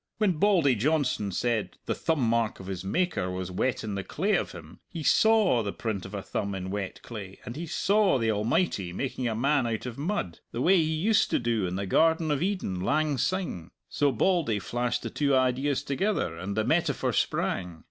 When 0.17 0.39
Bauldy 0.39 0.73
Johnston 0.75 1.31
said 1.31 1.77
'the 1.85 1.93
thumb 1.93 2.21
mark 2.27 2.59
of 2.59 2.65
his 2.65 2.83
Maker 2.83 3.29
was 3.29 3.51
wet 3.51 3.83
in 3.83 3.93
the 3.93 4.03
clay 4.03 4.33
of 4.35 4.51
him,' 4.51 4.79
he 4.89 5.03
saw 5.03 5.61
the 5.61 5.71
print 5.71 6.07
of 6.07 6.15
a 6.15 6.23
thumb 6.23 6.55
in 6.55 6.71
wet 6.71 7.03
clay, 7.03 7.37
and 7.45 7.55
he 7.55 7.67
saw 7.67 8.17
the 8.17 8.31
Almighty 8.31 8.93
making 8.93 9.27
a 9.27 9.35
man 9.35 9.67
out 9.67 9.85
of 9.85 9.99
mud, 9.99 10.39
the 10.51 10.59
way 10.59 10.75
He 10.77 10.81
used 10.93 11.29
to 11.29 11.37
do 11.37 11.67
in 11.67 11.75
the 11.75 11.85
Garden 11.85 12.31
of 12.31 12.41
Eden 12.41 12.79
lang 12.81 13.19
syne. 13.19 13.69
So 13.89 14.11
Bauldy 14.11 14.57
flashed 14.57 15.03
the 15.03 15.11
two 15.11 15.35
ideas 15.35 15.83
together, 15.83 16.35
and 16.35 16.57
the 16.57 16.63
metaphor 16.63 17.13
sprang! 17.13 17.79